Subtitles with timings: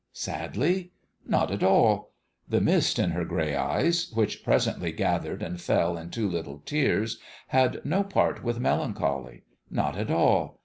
[0.13, 0.93] Sadly?
[1.27, 2.15] Not at all!
[2.49, 7.19] The mist in her gray eyes which presently gathered and fell in two little tears
[7.49, 9.43] had no part with melancholy.
[9.69, 10.57] Not at all